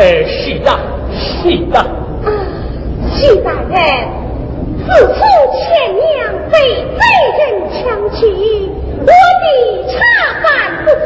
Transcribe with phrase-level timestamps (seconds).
[0.00, 0.80] 呃，是呀、啊，
[1.12, 1.76] 是、啊。
[2.24, 2.28] 啊，
[3.12, 3.76] 徐大人，
[4.86, 5.20] 自从
[5.52, 6.00] 前娘
[6.50, 6.56] 被
[6.96, 6.98] 贼
[7.36, 7.78] 人抢
[8.16, 8.24] 去，
[8.98, 9.44] 我的
[9.92, 9.92] 茶
[10.40, 10.48] 饭
[10.86, 11.04] 不思，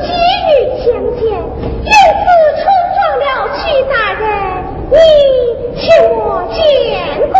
[0.00, 0.06] 几
[0.40, 0.86] 日相
[1.20, 1.28] 见，
[1.84, 2.24] 又此
[2.56, 2.64] 冲
[2.96, 3.28] 撞了
[3.58, 3.60] 徐
[3.92, 4.24] 大人，
[4.90, 4.96] 你
[5.76, 5.84] 请
[6.16, 6.18] 我
[6.54, 6.56] 见
[7.28, 7.36] 怪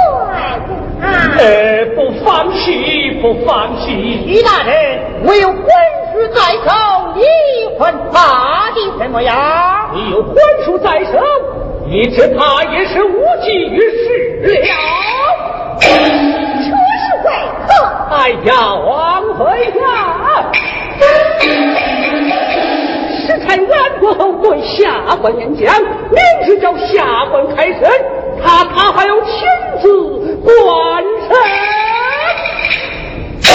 [1.00, 1.08] 啊。
[1.38, 1.42] 呃，
[1.96, 3.86] 不放弃，不放弃。
[4.26, 5.56] 徐大人，我有婚
[6.12, 6.68] 书在手，
[7.16, 7.22] 你
[7.78, 7.80] 分
[8.12, 8.57] 吧。
[9.08, 9.34] 怎么样？
[9.94, 11.18] 你有官书在身，
[11.86, 14.58] 你只怕也是无济于事了。
[15.80, 15.86] 这
[16.62, 16.68] 是
[17.24, 17.30] 为
[17.66, 17.72] 何？
[18.14, 19.40] 哎呀，王妃
[19.80, 20.52] 呀！
[23.26, 23.72] 使臣在
[24.02, 27.90] 完后跪下官演讲，明知叫下官开审，
[28.44, 29.30] 他他还要亲
[29.80, 31.34] 自管审。
[33.40, 33.48] 他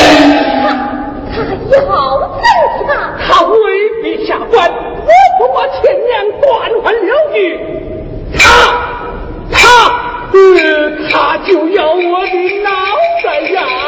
[1.31, 2.91] 他要走吧，
[3.23, 3.55] 他未
[4.01, 4.67] 必下官。
[5.05, 6.11] 我不把亲娘
[6.41, 6.43] 断
[6.81, 7.35] 魂了去，
[8.37, 8.41] 他
[9.51, 9.57] 他
[11.11, 12.69] 他就要我的脑
[13.23, 13.82] 袋呀！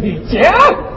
[0.00, 0.91] 讲。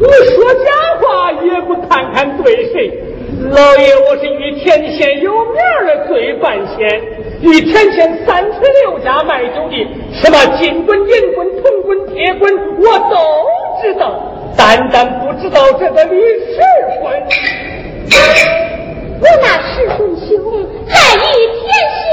[0.00, 3.02] 你说假话也不看看对谁？
[3.50, 5.54] 老爷，我是玉田县有名
[5.86, 7.02] 的罪犯县，
[7.40, 13.16] 玉田县三十六家卖酒的，什么金棍、银棍、铜棍、铁棍，我都
[13.82, 14.22] 知道，
[14.56, 16.60] 单单不知道这个李世
[17.00, 17.12] 棍。
[19.20, 21.26] 我那师孙兄在玉
[21.58, 21.66] 天
[21.98, 22.06] 县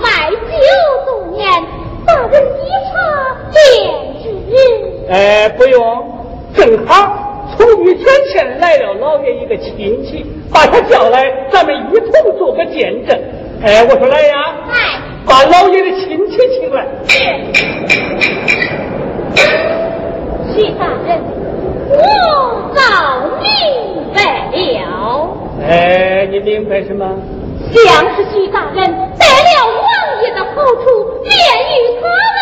[0.00, 0.36] 卖酒
[1.04, 1.44] 多年，
[2.06, 2.94] 大人一查
[3.52, 3.56] 便
[4.22, 4.24] 知。
[5.10, 5.78] 哎，不用，
[6.54, 7.25] 正好
[7.58, 13.18] 从玉田县来了老爷一个亲戚，把他叫来，咱们一同做个见证。
[13.64, 14.34] 哎，我说来呀，
[14.68, 14.74] 来，
[15.26, 16.86] 把老爷的亲戚请来。
[20.54, 21.20] 徐大人，
[21.90, 21.96] 我
[22.74, 22.80] 早
[23.40, 23.44] 明
[24.14, 24.18] 白
[24.52, 24.86] 了。
[25.68, 27.04] 哎，你明白什么？
[27.72, 30.84] 像是徐大人得了王爷的好处，
[31.22, 32.04] 便与他
[32.36, 32.38] 们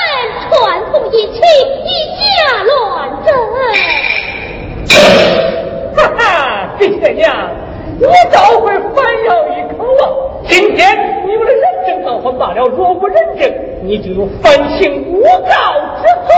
[0.51, 0.53] 串
[0.93, 1.39] 通一气，
[1.85, 2.23] 以假
[2.65, 2.73] 乱
[3.25, 3.27] 真。
[5.97, 7.51] 哈哈，这些娘，
[7.99, 10.05] 你倒会反咬一口啊！
[10.49, 13.53] 今天你们的人证倒还罢了，若不认证，
[13.83, 15.55] 你就有反行诬告
[16.03, 16.33] 之罪。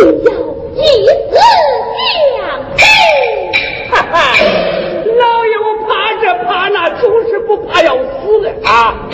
[0.00, 0.30] 定要
[0.74, 1.32] 以死
[2.36, 2.38] 相
[2.76, 2.80] 逼。
[3.90, 4.14] 哈哈，
[5.18, 5.88] 老爷，我怕
[6.20, 9.05] 这怕那，就是不怕要死啊！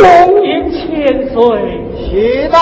[0.00, 1.40] 龙吟千岁
[2.08, 2.58] 雪大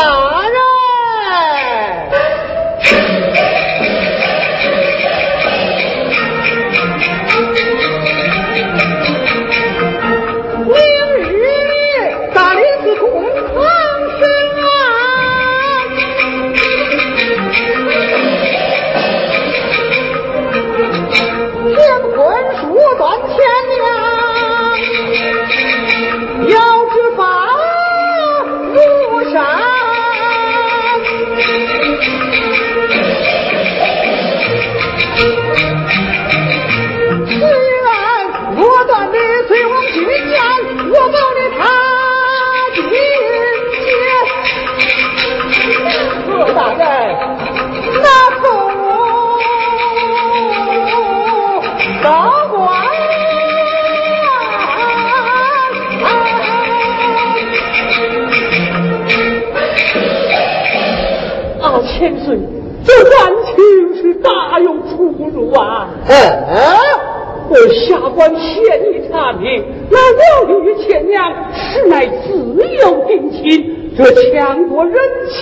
[68.17, 68.43] 官现
[68.91, 72.33] 已查明，那王玉千娘实乃自
[72.81, 74.03] 由定亲，这
[74.33, 74.95] 强夺人
[75.29, 75.35] 妻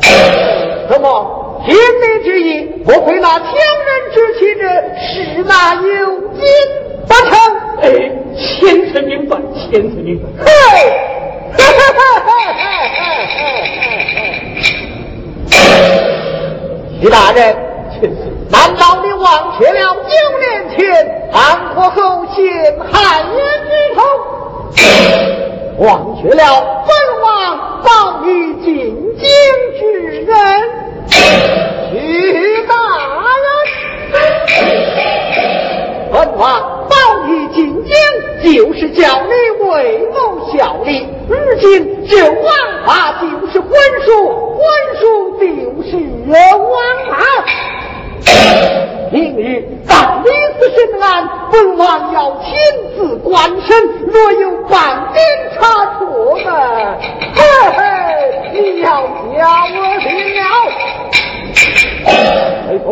[0.00, 0.08] 者，
[0.88, 1.62] 什么？
[1.66, 2.48] 天命之意，
[2.86, 4.62] 莫非那强人之妻者
[4.96, 6.40] 是那有金
[7.06, 7.30] 不成？
[7.82, 7.84] 哎，
[8.38, 10.24] 千岁明白，千岁明白。
[10.38, 10.48] 嘿，
[11.52, 12.00] 哈哈哈
[17.02, 17.56] 徐大人，
[17.92, 18.20] 千岁。
[18.50, 20.48] 难道你忘却了九年
[21.80, 22.36] 前安国后陷
[22.92, 23.98] 害人之仇？
[25.82, 25.88] 忘
[26.20, 26.42] 却了
[26.86, 27.26] 本王
[27.82, 27.88] 保
[28.22, 28.28] 你
[28.62, 28.68] 进
[29.16, 29.24] 京
[29.78, 29.80] 之
[30.26, 30.30] 人？
[31.90, 31.96] 徐
[32.66, 32.74] 大
[34.12, 34.20] 人，
[36.12, 36.44] 本王
[36.88, 36.92] 保
[37.26, 37.90] 你进京，
[38.42, 39.30] 就是叫你
[39.64, 41.08] 为谋效力。
[41.28, 42.44] 如今这王
[42.86, 42.88] 法
[43.22, 43.70] 就是婚
[44.04, 44.60] 书，婚
[45.00, 45.00] 书
[45.38, 45.44] 就
[45.82, 45.96] 是
[46.58, 46.70] 王
[47.08, 47.16] 法。
[49.10, 52.50] 明日办李死审案，本王要亲
[52.94, 53.70] 自观审，
[54.08, 55.58] 若有半点差
[55.98, 56.48] 错的，
[57.34, 57.40] 嘿
[57.78, 57.80] 嘿，
[58.52, 59.40] 你要叫
[59.80, 60.40] 我听了。
[62.68, 62.84] 没错。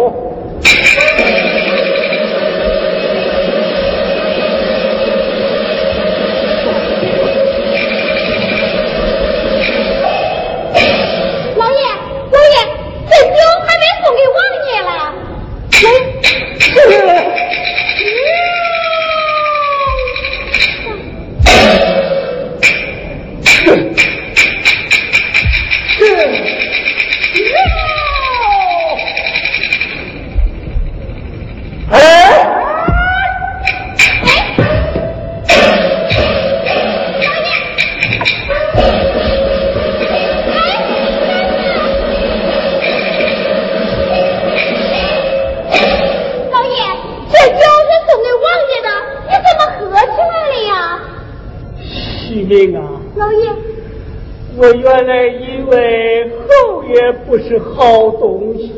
[56.98, 58.72] 也不是好东西，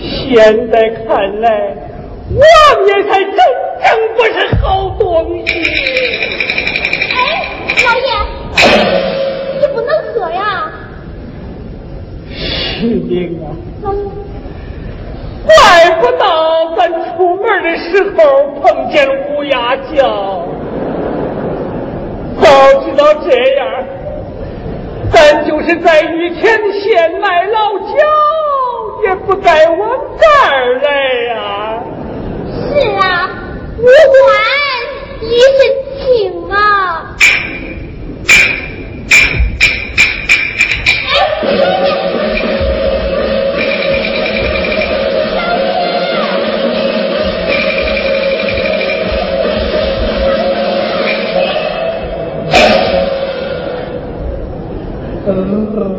[0.00, 1.76] 现在看来，
[2.30, 3.24] 王爷才
[25.68, 26.42] 是在御前
[26.80, 27.94] 县卖老酒，
[29.02, 29.86] 也不该我
[30.18, 30.88] 这儿来
[31.24, 31.84] 呀。
[32.72, 33.28] 是啊，
[33.76, 34.24] 无管
[35.20, 35.60] 一身
[35.98, 36.56] 轻啊。
[55.28, 55.97] Uh.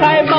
[0.00, 0.29] time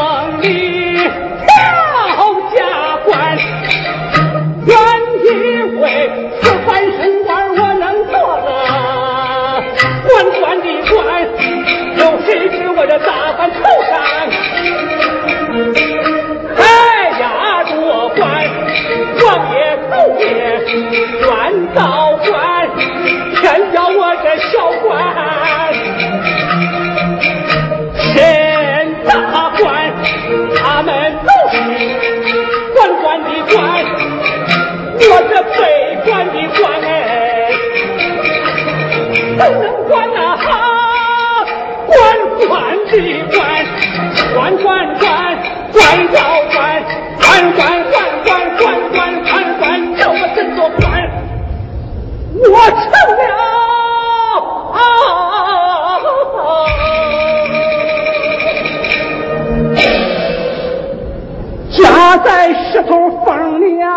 [45.74, 45.80] 管
[46.14, 46.18] 呀
[46.54, 46.56] 管，
[47.20, 47.22] 管
[47.54, 47.60] 管
[47.92, 48.30] 管管
[48.92, 49.62] 管管管，
[49.98, 50.82] 叫我怎做官？
[52.34, 52.82] 我成
[53.18, 53.22] 了。
[61.72, 63.88] 夹在石头缝里啊！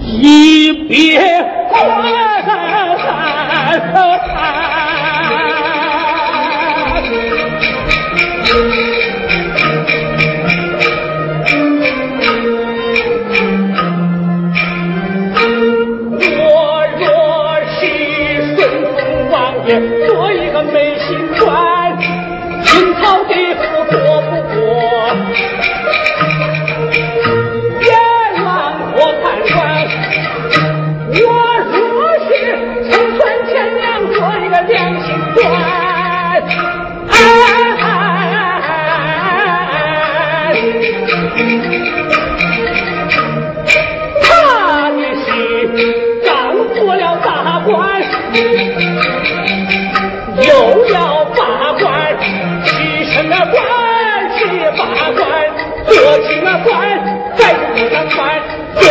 [0.00, 1.31] 一别。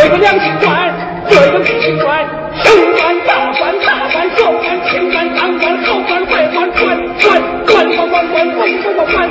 [0.02, 0.92] 这个良心官，
[1.30, 2.26] 这个良心官，
[2.64, 6.82] 升官大官大官小官清官当官好官坏官官
[7.22, 9.30] 官官官官官官官官，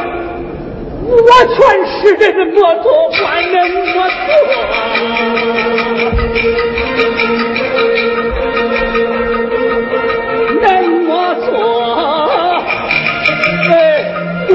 [1.09, 1.19] 我
[1.57, 1.59] 全
[1.91, 2.87] 是人我做
[3.19, 3.57] 官人
[3.97, 4.31] 我做，
[10.63, 10.65] 人
[11.05, 11.49] 莫做，
[13.73, 13.75] 哎，
[14.51, 14.55] 我。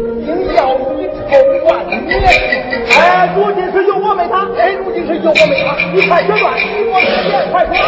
[4.83, 7.85] 不仅是有我美银你一块宣传一块实践快说说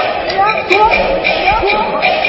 [0.70, 2.23] 说。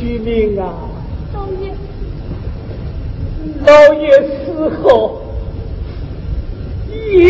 [0.00, 0.72] 徐明啊，
[1.34, 1.74] 老爷，
[3.66, 4.10] 老爷
[4.46, 5.20] 死后，
[6.88, 7.28] 一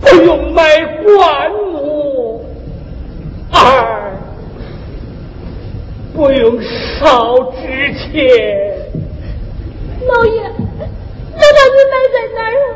[0.00, 0.62] 不用买
[1.04, 2.42] 棺木，
[3.52, 4.16] 二
[6.14, 8.08] 不用烧纸钱。
[10.06, 10.40] 老爷，
[11.36, 12.66] 那把你埋在哪儿啊？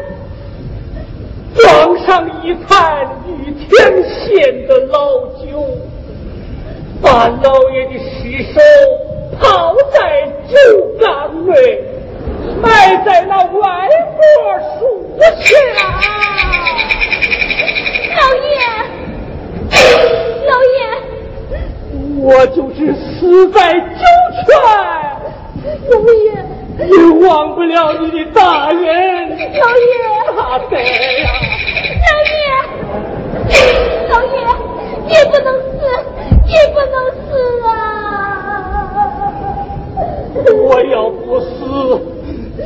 [1.56, 1.64] 装
[2.04, 2.10] 上
[2.44, 3.70] 一坛御天
[4.04, 5.00] 仙的老
[5.38, 5.64] 酒，
[7.02, 8.60] 把老爷的尸首
[9.40, 10.56] 抛在酒
[11.00, 11.04] 缸
[11.46, 11.52] 内，
[12.62, 14.22] 埋在那歪脖
[14.78, 14.80] 树
[15.18, 15.50] 下。
[18.16, 18.46] 老爷，
[20.46, 20.78] 老爷，
[22.22, 23.80] 我就是死在酒
[24.46, 24.48] 泉，
[25.90, 26.24] 老爷。
[26.78, 26.86] 也
[27.26, 28.80] 忘不了你的大人，
[29.30, 29.92] 老爷，
[30.36, 31.28] 大德呀！
[32.08, 32.34] 老爷，
[34.08, 34.34] 老爷，
[35.06, 35.62] 你不能死，
[36.52, 36.94] 你不能
[37.24, 37.32] 死
[37.66, 37.72] 啊！
[40.54, 41.48] 我要不死，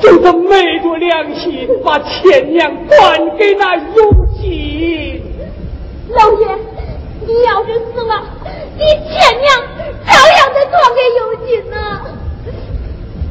[0.03, 5.23] 就得昧着良心把钱娘断给那永吉。
[6.09, 6.59] 老爷，
[7.27, 8.25] 你要是死了，
[8.77, 9.47] 你钱娘
[10.05, 11.75] 照样得断给永吉呢。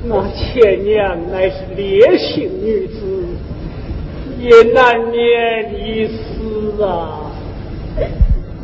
[0.08, 0.46] 那钱
[0.86, 0.96] 娘
[1.32, 2.98] 乃是烈性女子，
[4.40, 5.20] 也难免
[5.74, 7.32] 一死啊。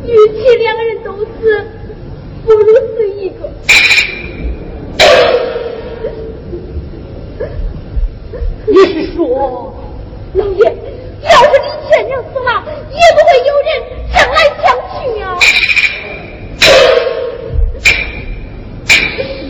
[0.04, 1.66] 与其两个人都死，
[2.46, 2.66] 不如
[2.96, 3.50] 死一个。
[8.68, 9.74] 你是说，
[10.34, 10.64] 老爷，
[11.24, 12.50] 要是你钱娘死了，
[12.90, 13.70] 也不会有人
[14.14, 15.24] 争来抢去呀。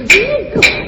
[0.03, 0.11] 一
[0.53, 0.80] 个。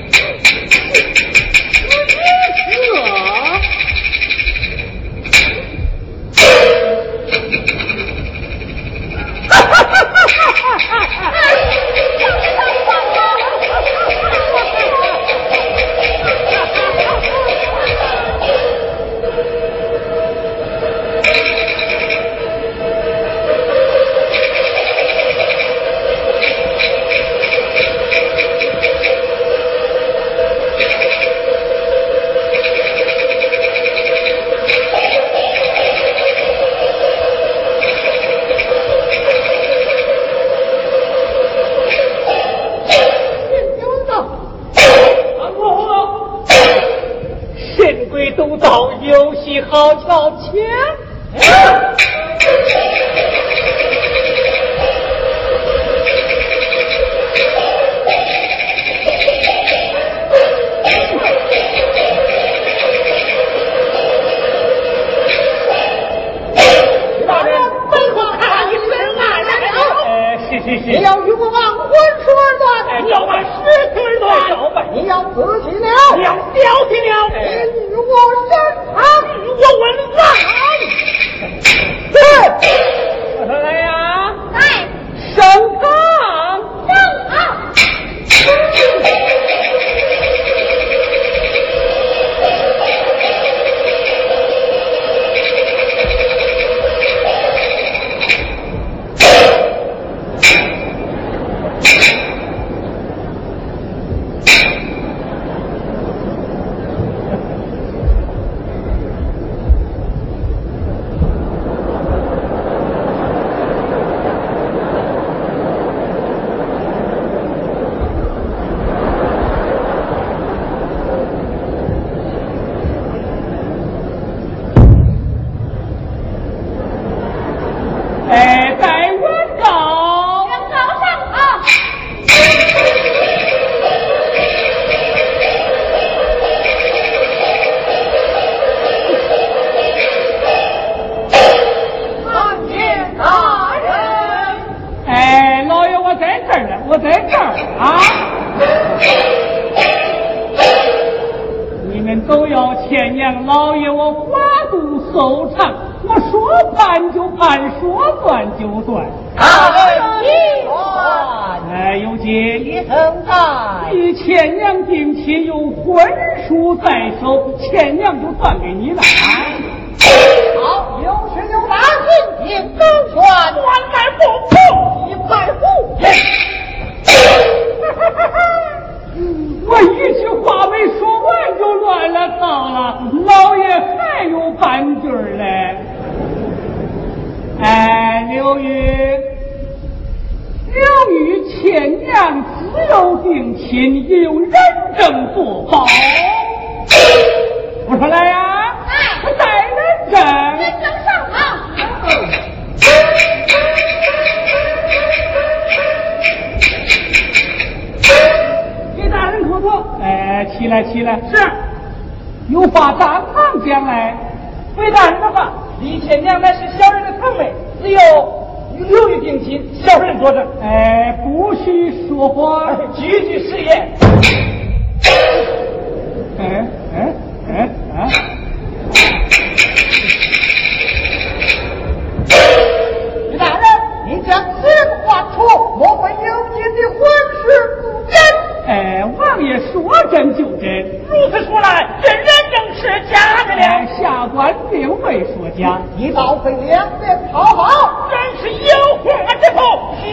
[240.34, 240.84] 就真。
[241.08, 242.82] 如此说来，这人证是
[243.12, 243.62] 假的了。
[243.98, 248.10] 下官并未说假，你倒会两面讨好。
[248.10, 249.04] 真是有话
[249.36, 250.06] 之后，绝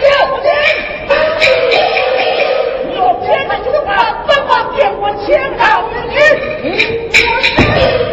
[0.00, 0.06] 交
[0.42, 0.46] 真。
[2.96, 3.88] 要骗他就把
[4.26, 5.62] 本王见过千道
[5.92, 5.96] 人。
[6.64, 8.07] 我。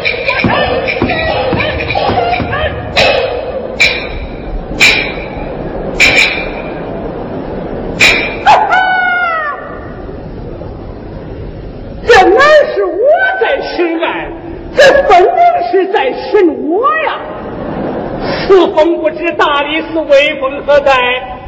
[18.75, 20.93] 风不知大理寺威风何在？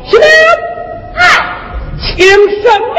[0.09, 0.25] 起来
[1.15, 1.21] 啊
[1.99, 2.97] 请审命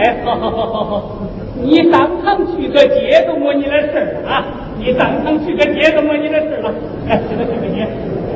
[0.00, 1.12] 哎，好好好好好，
[1.62, 4.46] 你当堂去个街都没你的事了啊，
[4.78, 6.72] 你当堂去个街都没你的事了，
[7.06, 8.29] 哎，去吧去吧你。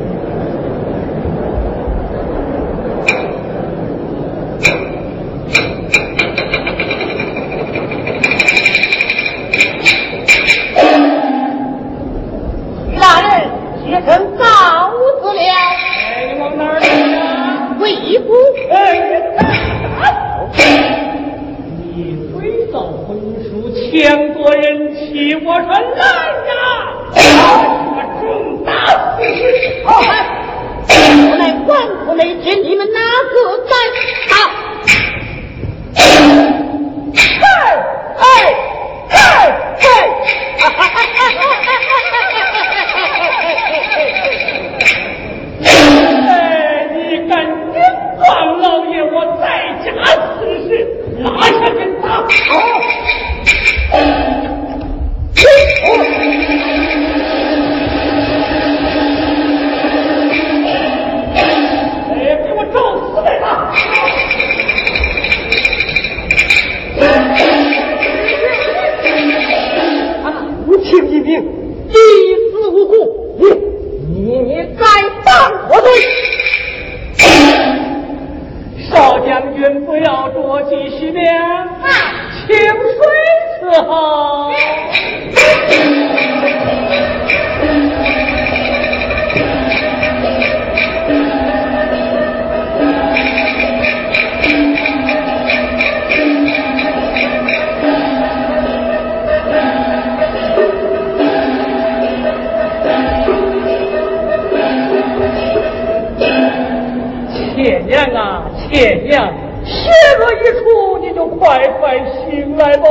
[107.65, 109.33] 爹娘啊爹娘。
[109.65, 109.91] 邪
[110.21, 112.85] 恶一出你就快快醒来吧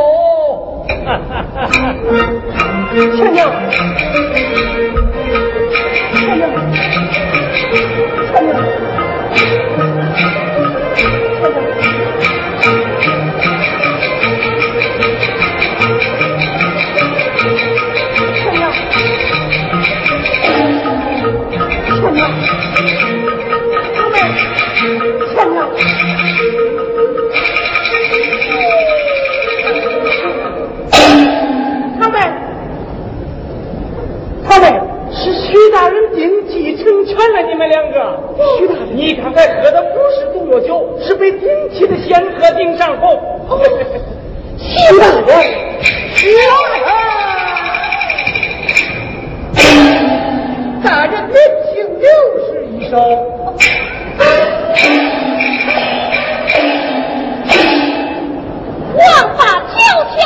[3.15, 3.33] 倩 娘。
[3.33, 3.37] 倩娘。
[6.11, 6.49] 倩娘
[8.33, 8.49] 倩娘。
[31.99, 32.19] 他们，
[34.45, 34.63] 他们
[35.11, 38.19] 是徐大人顶继承权了，你们两个。
[38.57, 43.19] 徐大人，你刚才喝的不是毒药酒，是被顶起的仙鹤顶上喉。
[44.57, 45.25] 徐大人，
[46.13, 46.83] 徐大人。
[50.83, 51.35] 大人年
[51.71, 52.07] 轻六
[52.45, 52.97] 十一首。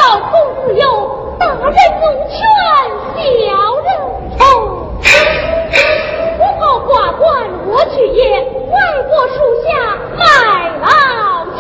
[0.08, 0.32] 要公
[0.64, 1.74] 自由大人弄
[2.30, 2.40] 权
[3.18, 3.52] 小人
[4.38, 4.42] 愁
[6.40, 7.22] 我报挂冠
[7.68, 8.40] 我去也
[8.72, 8.78] 外
[9.10, 9.36] 国树
[9.66, 9.68] 下
[10.16, 10.24] 卖
[10.80, 10.88] 老
[11.44, 11.60] 酒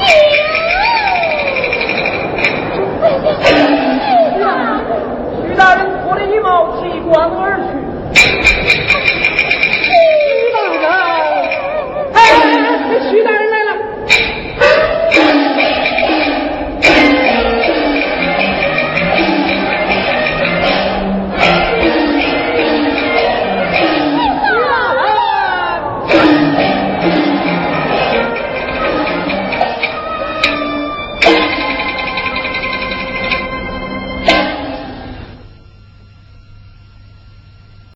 [5.41, 7.66] 徐大人脱离衣帽是官贯